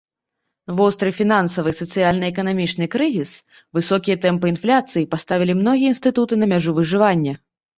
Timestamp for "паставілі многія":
5.13-5.93